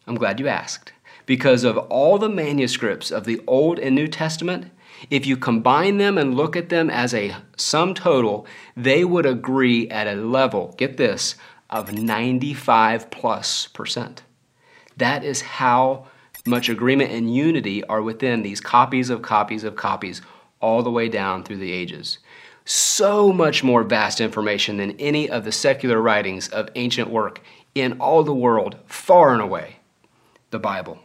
[0.07, 0.93] I'm glad you asked.
[1.27, 4.71] Because of all the manuscripts of the Old and New Testament,
[5.11, 9.89] if you combine them and look at them as a sum total, they would agree
[9.89, 11.37] at a level, get this,
[11.71, 14.23] of 95 plus percent.
[14.97, 16.07] That is how
[16.47, 20.21] much agreement and unity are within these copies of copies of copies
[20.61, 22.19] all the way down through the ages.
[22.67, 27.41] So much more vast information than any of the secular writings of ancient work
[27.75, 29.79] in all the world, far and away
[30.55, 31.01] the Bible.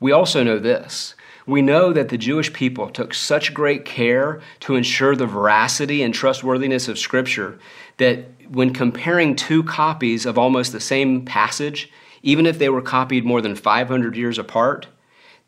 [0.00, 1.14] We also know this.
[1.46, 6.14] We know that the Jewish people took such great care to ensure the veracity and
[6.14, 7.58] trustworthiness of Scripture
[7.98, 11.90] that when comparing two copies of almost the same passage,
[12.22, 14.86] even if they were copied more than 500 years apart,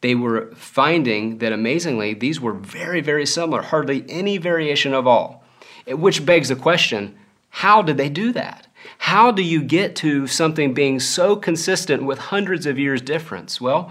[0.03, 5.43] they were finding that amazingly these were very, very similar, hardly any variation of all.
[5.87, 7.17] Which begs the question
[7.51, 8.67] how did they do that?
[8.99, 13.61] How do you get to something being so consistent with hundreds of years difference?
[13.61, 13.91] Well,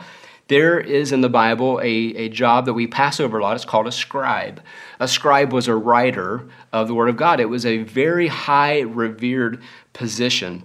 [0.50, 3.56] there is in the Bible a, a job that we pass over a lot.
[3.56, 4.62] It's called a scribe.
[5.00, 7.40] A scribe was a writer of the Word of God.
[7.40, 9.62] It was a very high, revered
[9.94, 10.64] position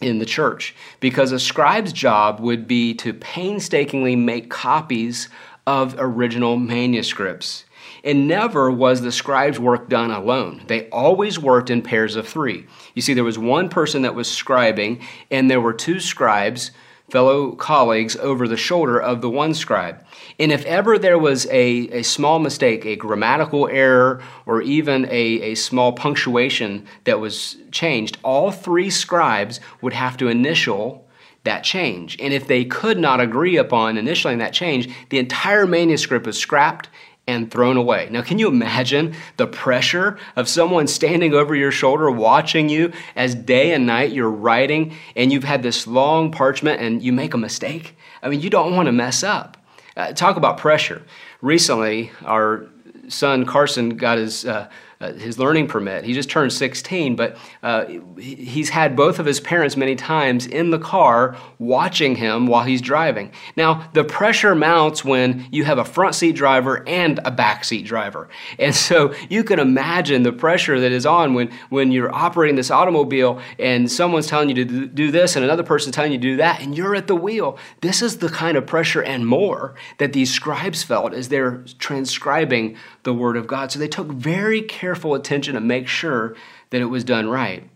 [0.00, 5.28] in the church because a scribe's job would be to painstakingly make copies
[5.66, 7.64] of original manuscripts.
[8.04, 10.62] And never was the scribe's work done alone.
[10.66, 12.66] They always worked in pairs of three.
[12.94, 16.70] You see, there was one person that was scribing, and there were two scribes,
[17.08, 20.04] fellow colleagues, over the shoulder of the one scribe.
[20.38, 25.40] And if ever there was a, a small mistake, a grammatical error, or even a,
[25.40, 31.08] a small punctuation that was changed, all three scribes would have to initial
[31.44, 32.18] that change.
[32.20, 36.88] And if they could not agree upon initialing that change, the entire manuscript was scrapped
[37.26, 38.08] and thrown away.
[38.10, 43.34] Now, can you imagine the pressure of someone standing over your shoulder watching you as
[43.34, 47.38] day and night you're writing and you've had this long parchment and you make a
[47.38, 47.96] mistake?
[48.22, 49.56] I mean, you don't want to mess up.
[49.96, 51.02] Uh, talk about pressure.
[51.40, 52.66] Recently, our
[53.08, 54.68] son Carson got his uh,
[55.00, 56.04] uh, his learning permit.
[56.04, 57.86] He just turned 16, but uh,
[58.18, 62.80] he's had both of his parents many times in the car watching him while he's
[62.80, 63.32] driving.
[63.56, 67.84] Now, the pressure mounts when you have a front seat driver and a back seat
[67.84, 68.28] driver.
[68.58, 72.70] And so you can imagine the pressure that is on when, when you're operating this
[72.70, 76.36] automobile and someone's telling you to do this and another person's telling you to do
[76.36, 77.58] that, and you're at the wheel.
[77.80, 82.76] This is the kind of pressure and more that these scribes felt as they're transcribing
[83.04, 83.70] the Word of God.
[83.70, 86.36] So they took very careful attention to make sure
[86.70, 87.70] that it was done right.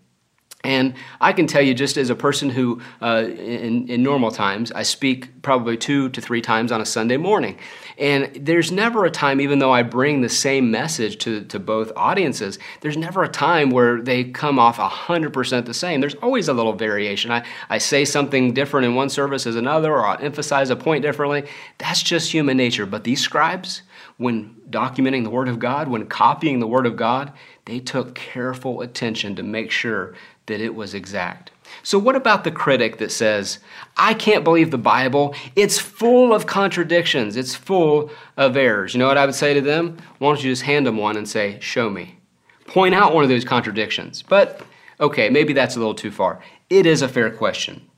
[0.64, 4.72] And I can tell you, just as a person who, uh, in, in normal times,
[4.72, 7.58] I speak probably two to three times on a Sunday morning.
[7.96, 11.92] And there's never a time, even though I bring the same message to, to both
[11.94, 16.00] audiences, there's never a time where they come off 100% the same.
[16.00, 17.30] There's always a little variation.
[17.30, 21.02] I, I say something different in one service as another, or i emphasize a point
[21.02, 21.48] differently.
[21.78, 22.84] That's just human nature.
[22.84, 23.82] But these scribes,
[24.18, 27.32] when documenting the Word of God, when copying the Word of God,
[27.64, 30.14] they took careful attention to make sure
[30.46, 31.52] that it was exact.
[31.82, 33.58] So, what about the critic that says,
[33.96, 35.34] I can't believe the Bible?
[35.54, 38.94] It's full of contradictions, it's full of errors.
[38.94, 39.98] You know what I would say to them?
[40.18, 42.18] Why don't you just hand them one and say, Show me?
[42.66, 44.22] Point out one of those contradictions.
[44.22, 44.62] But,
[45.00, 46.42] okay, maybe that's a little too far.
[46.68, 47.88] It is a fair question.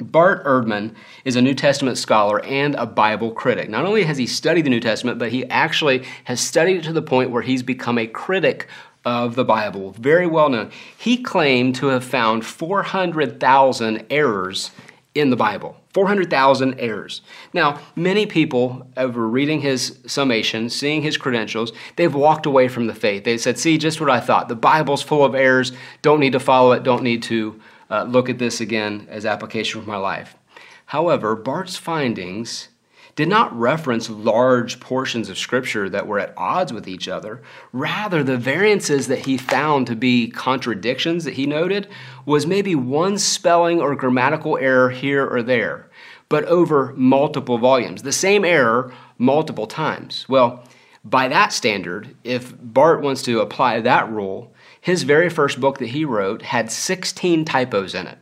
[0.00, 3.68] Bart Ehrman is a New Testament scholar and a Bible critic.
[3.68, 6.92] Not only has he studied the New Testament, but he actually has studied it to
[6.92, 8.66] the point where he's become a critic
[9.04, 10.70] of the Bible, very well known.
[10.96, 14.70] He claimed to have found 400,000 errors
[15.14, 15.76] in the Bible.
[15.92, 17.20] 400,000 errors.
[17.52, 22.94] Now, many people, over reading his summation, seeing his credentials, they've walked away from the
[22.94, 23.22] faith.
[23.22, 24.48] They said, See, just what I thought.
[24.48, 25.70] The Bible's full of errors.
[26.02, 26.82] Don't need to follow it.
[26.82, 27.60] Don't need to
[27.94, 30.36] uh, look at this again as application for my life.
[30.86, 32.68] However, Bart's findings
[33.14, 37.40] did not reference large portions of Scripture that were at odds with each other.
[37.72, 41.86] Rather, the variances that he found to be contradictions that he noted
[42.26, 45.88] was maybe one spelling or grammatical error here or there,
[46.28, 48.02] but over multiple volumes.
[48.02, 50.26] The same error multiple times.
[50.28, 50.64] Well,
[51.04, 54.53] by that standard, if Bart wants to apply that rule,
[54.84, 58.18] his very first book that he wrote had 16 typos in it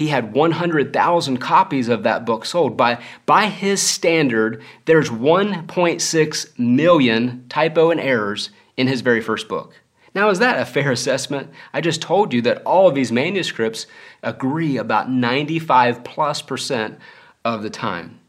[0.00, 2.74] he had 100,000 copies of that book sold.
[2.74, 8.48] By, by his standard, there's 1.6 million typo and errors
[8.78, 9.74] in his very first book.
[10.14, 11.50] Now, is that a fair assessment?
[11.74, 13.86] I just told you that all of these manuscripts
[14.22, 16.98] agree about 95 plus percent
[17.44, 18.20] of the time.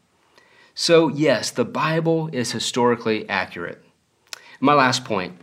[0.75, 3.81] So, yes, the Bible is historically accurate.
[4.59, 5.37] My last point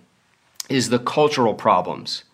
[0.69, 2.25] is the cultural problems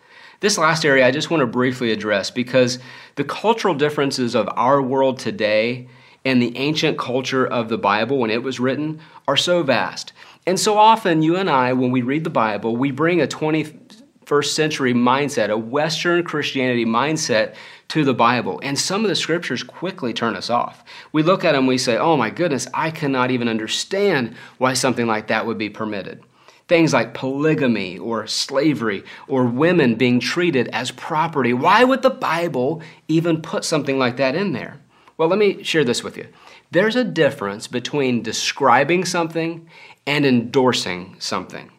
[0.45, 2.79] this last area I just want to briefly address because
[3.15, 5.89] the cultural differences of our world today
[6.23, 10.13] and the ancient culture of the Bible when it was written are so vast.
[10.47, 14.45] And so often, you and I, when we read the Bible, we bring a 21st
[14.45, 17.55] century mindset, a Western Christianity mindset
[17.89, 18.61] to the Bible.
[18.63, 20.85] And some of the scriptures quickly turn us off.
[21.13, 25.07] We look at them, we say, oh my goodness, I cannot even understand why something
[25.07, 26.23] like that would be permitted.
[26.67, 31.53] Things like polygamy or slavery or women being treated as property.
[31.53, 34.81] Why would the Bible even put something like that in there?
[35.17, 36.27] Well, let me share this with you.
[36.71, 39.69] There's a difference between describing something
[40.07, 41.71] and endorsing something.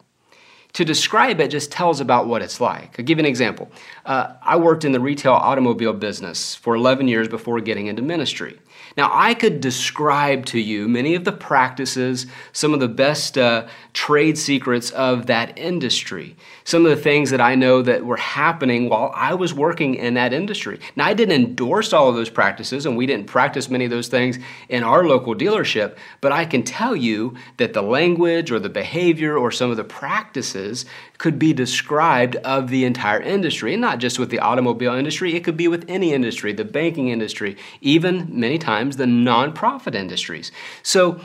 [0.74, 2.98] To describe it just tells about what it's like.
[2.98, 3.70] I'll give you an example.
[4.04, 8.58] Uh, I worked in the retail automobile business for 11 years before getting into ministry.
[8.96, 13.66] Now, I could describe to you many of the practices, some of the best uh,
[13.92, 18.88] trade secrets of that industry, some of the things that I know that were happening
[18.88, 20.80] while I was working in that industry.
[20.96, 24.08] Now, I didn't endorse all of those practices, and we didn't practice many of those
[24.08, 24.38] things
[24.70, 29.36] in our local dealership, but I can tell you that the language or the behavior
[29.36, 30.86] or some of the practices
[31.18, 35.44] could be described of the entire industry, and not just with the automobile industry, it
[35.44, 40.52] could be with any industry, the banking industry, even many times the nonprofit industries.
[40.82, 41.20] So,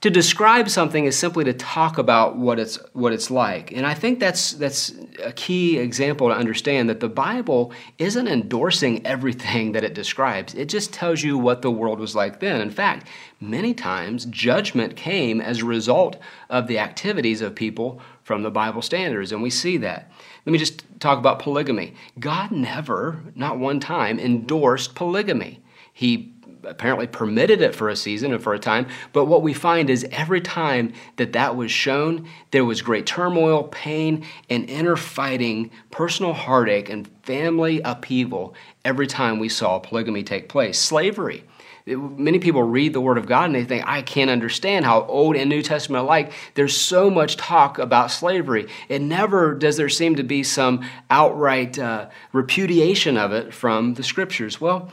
[0.00, 3.72] to describe something is simply to talk about what it's what it's like.
[3.72, 9.06] And i think that's that's a key example to understand that the bible isn't endorsing
[9.06, 10.54] everything that it describes.
[10.54, 12.60] It just tells you what the world was like then.
[12.60, 13.06] In fact
[13.40, 16.16] many times judgment came as a result
[16.48, 20.10] of the activities of people from the bible standards and we see that.
[20.46, 21.94] Let me just talk about polygamy.
[22.18, 25.62] God never not one time endorsed polygamy.
[25.92, 26.32] He
[26.64, 28.86] apparently permitted it for a season and for a time.
[29.12, 33.64] But what we find is every time that that was shown, there was great turmoil,
[33.64, 38.54] pain, and inner fighting, personal heartache, and family upheaval
[38.84, 40.78] every time we saw polygamy take place.
[40.78, 41.44] Slavery.
[41.86, 45.36] many people read the Word of God and they think, I can't understand how Old
[45.36, 48.68] and New Testament alike, there's so much talk about slavery.
[48.88, 54.02] It never does there seem to be some outright uh, repudiation of it from the
[54.02, 54.60] Scriptures.
[54.60, 54.90] Well,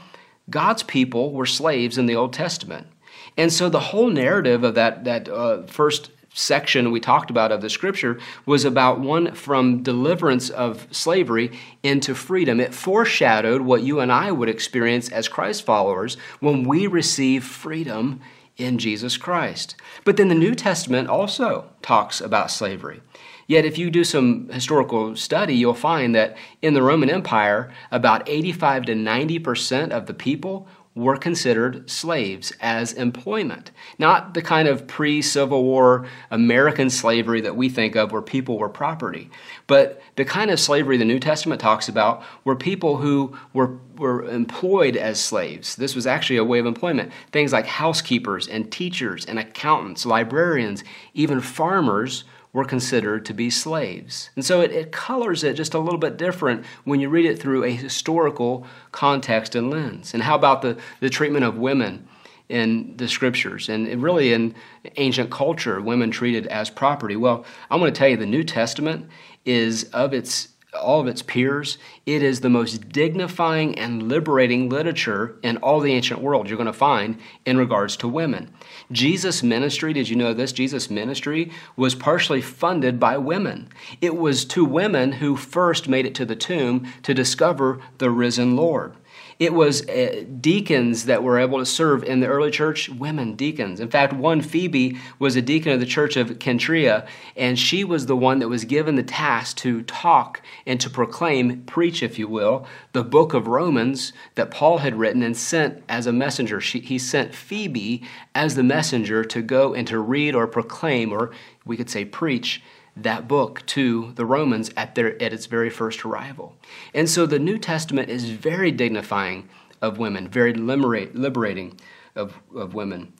[0.50, 2.88] God's people were slaves in the Old Testament.
[3.36, 7.62] And so the whole narrative of that, that uh, first section we talked about of
[7.62, 11.52] the scripture was about one from deliverance of slavery
[11.84, 12.60] into freedom.
[12.60, 18.22] It foreshadowed what you and I would experience as Christ followers when we receive freedom
[18.56, 19.76] in Jesus Christ.
[20.04, 23.02] But then the New Testament also talks about slavery.
[23.48, 28.28] Yet, if you do some historical study, you'll find that in the Roman Empire, about
[28.28, 30.68] 85 to 90% of the people
[30.98, 33.70] were considered slaves as employment.
[34.00, 38.58] Not the kind of pre Civil War American slavery that we think of where people
[38.58, 39.30] were property,
[39.68, 44.24] but the kind of slavery the New Testament talks about were people who were, were
[44.28, 45.76] employed as slaves.
[45.76, 47.12] This was actually a way of employment.
[47.32, 50.84] Things like housekeepers and teachers and accountants, librarians,
[51.14, 52.24] even farmers
[52.58, 54.32] were considered to be slaves.
[54.36, 57.40] And so it, it, colors it just a little bit different when you read it
[57.40, 60.12] through a historical context and lens.
[60.16, 62.08] And how about the, the treatment of women
[62.50, 64.56] in the scriptures and really in
[64.96, 67.16] ancient culture, women treated as property?
[67.16, 69.08] Well, I'm going to tell you the New Testament
[69.46, 70.48] is of its
[70.78, 75.94] all of its peers, it is the most dignifying and liberating literature in all the
[75.94, 78.54] ancient world you're going to find in regards to women.
[78.92, 80.52] Jesus' ministry, did you know this?
[80.52, 83.70] Jesus' ministry was partially funded by women.
[84.02, 88.56] It was two women who first made it to the tomb to discover the risen
[88.56, 88.94] Lord.
[89.40, 93.80] It was uh, deacons that were able to serve in the early church, women deacons.
[93.80, 98.08] In fact, one Phoebe was a deacon of the church of Cenchreae, and she was
[98.08, 102.28] the one that was given the task to talk and to proclaim, preach, if you
[102.28, 106.60] will, the book of Romans that Paul had written and sent as a messenger.
[106.60, 111.32] She, he sent Phoebe as the messenger to go and to read or proclaim, or
[111.64, 112.64] we could say preach,
[113.04, 116.56] that book to the Romans at, their, at its very first arrival.
[116.94, 119.50] And so the New Testament is very dignifying
[119.82, 121.80] of women, very liberate, liberating
[122.16, 123.14] of, of women.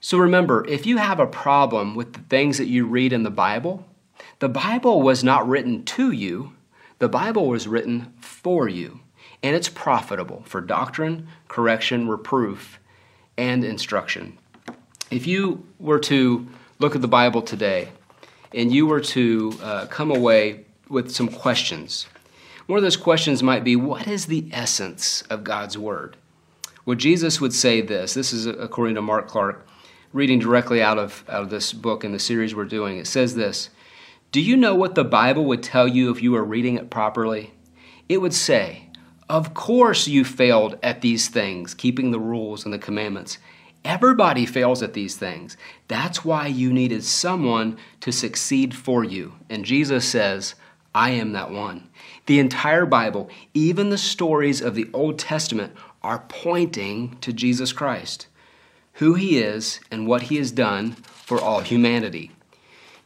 [0.00, 3.30] So remember, if you have a problem with the things that you read in the
[3.30, 3.86] Bible,
[4.38, 6.54] the Bible was not written to you,
[6.98, 9.00] the Bible was written for you.
[9.42, 12.78] And it's profitable for doctrine, correction, reproof,
[13.36, 14.38] and instruction.
[15.10, 16.46] If you were to
[16.78, 17.88] look at the Bible today,
[18.54, 22.06] and you were to uh, come away with some questions.
[22.66, 26.16] One of those questions might be What is the essence of God's Word?
[26.84, 28.14] Well, Jesus would say this.
[28.14, 29.66] This is according to Mark Clark,
[30.12, 32.98] reading directly out of, out of this book in the series we're doing.
[32.98, 33.70] It says this
[34.32, 37.52] Do you know what the Bible would tell you if you were reading it properly?
[38.08, 38.88] It would say,
[39.28, 43.38] Of course you failed at these things, keeping the rules and the commandments.
[43.84, 45.56] Everybody fails at these things.
[45.88, 49.34] That's why you needed someone to succeed for you.
[49.48, 50.54] And Jesus says,
[50.94, 51.88] I am that one.
[52.26, 58.26] The entire Bible, even the stories of the Old Testament, are pointing to Jesus Christ,
[58.94, 62.32] who he is and what he has done for all humanity.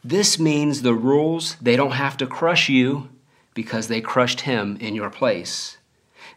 [0.03, 3.09] This means the rules, they don't have to crush you
[3.53, 5.77] because they crushed him in your place.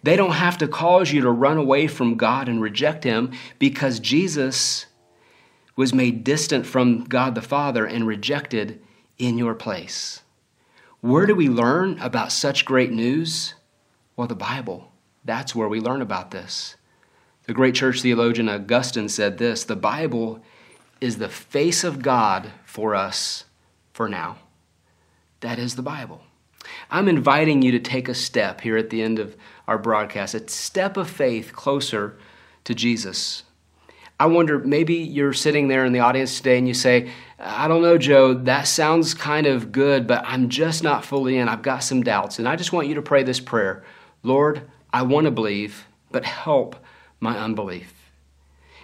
[0.03, 4.01] They don't have to cause you to run away from God and reject Him because
[4.01, 4.86] Jesus
[5.76, 8.82] was made distant from God the Father and rejected
[9.18, 10.22] in your place.
[11.01, 13.55] Where do we learn about such great news?
[14.16, 14.90] Well, the Bible.
[15.24, 16.76] That's where we learn about this.
[17.44, 20.42] The great church theologian Augustine said this the Bible
[21.01, 23.44] is the face of God for us
[23.92, 24.38] for now.
[25.40, 26.22] That is the Bible.
[26.90, 29.36] I'm inviting you to take a step here at the end of
[29.69, 32.19] our broadcast, a step of faith closer
[32.64, 33.45] to Jesus.
[34.19, 37.83] I wonder, maybe you're sitting there in the audience today and you say, I don't
[37.83, 41.49] know, Joe, that sounds kind of good, but I'm just not fully in.
[41.49, 42.41] I've got some doubts.
[42.41, 43.85] And I just want you to pray this prayer
[44.25, 44.62] Lord,
[44.93, 46.75] I want to believe, but help
[47.21, 47.97] my unbelief.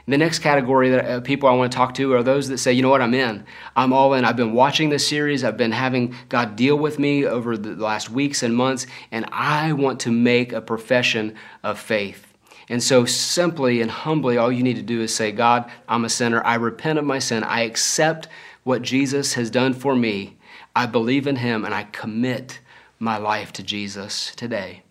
[0.06, 2.74] The next category that uh, people I want to talk to are those that say,
[2.74, 3.46] you know what, I'm in.
[3.74, 4.26] I'm all in.
[4.26, 5.42] I've been watching this series.
[5.42, 9.72] I've been having God deal with me over the last weeks and months, and I
[9.72, 12.34] want to make a profession of faith.
[12.68, 16.10] And so, simply and humbly, all you need to do is say, God, I'm a
[16.10, 16.42] sinner.
[16.44, 17.42] I repent of my sin.
[17.42, 18.28] I accept
[18.62, 20.36] what Jesus has done for me.
[20.76, 22.60] I believe in him, and I commit
[22.98, 24.82] my life to Jesus today.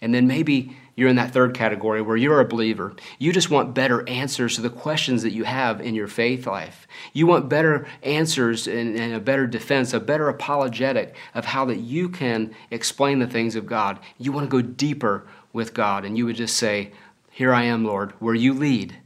[0.00, 2.92] And then maybe you're in that third category where you're a believer.
[3.20, 6.88] You just want better answers to the questions that you have in your faith life.
[7.12, 11.76] You want better answers and, and, a better defense, a better apologetic of how that
[11.76, 14.00] you can explain the things of God.
[14.18, 16.90] You want to go deeper with God, and you would just say,
[17.30, 18.96] Here I am, Lord, where you lead,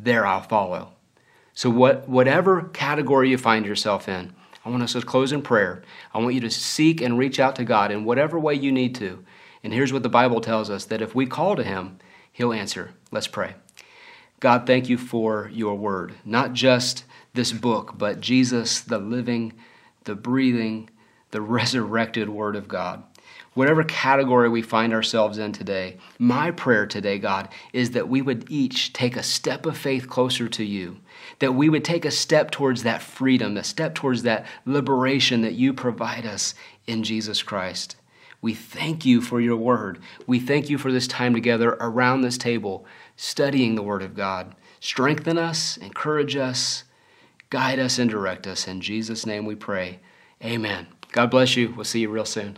[0.00, 0.94] there I'll follow.
[1.54, 4.34] So, what, whatever category you find yourself in,
[4.64, 5.84] I want us to close in prayer.
[6.12, 8.96] I want you to seek and reach out to God in whatever way you need
[8.96, 9.24] to.
[9.62, 11.98] And here's what the Bible tells us that if we call to Him,
[12.32, 12.92] He'll answer.
[13.10, 13.54] Let's pray.
[14.40, 17.04] God, thank you for your word, not just
[17.34, 19.54] this book, but Jesus, the living,
[20.04, 20.90] the breathing,
[21.30, 23.02] the resurrected word of God
[23.56, 28.48] whatever category we find ourselves in today, my prayer today, God, is that we would
[28.50, 30.98] each take a step of faith closer to you,
[31.38, 35.54] that we would take a step towards that freedom, a step towards that liberation that
[35.54, 36.54] you provide us
[36.86, 37.96] in Jesus Christ.
[38.46, 39.98] We thank you for your word.
[40.28, 42.86] We thank you for this time together around this table,
[43.16, 44.54] studying the word of God.
[44.78, 46.84] Strengthen us, encourage us,
[47.50, 48.68] guide us, and direct us.
[48.68, 49.98] In Jesus' name we pray.
[50.44, 50.86] Amen.
[51.10, 51.74] God bless you.
[51.74, 52.56] We'll see you real soon.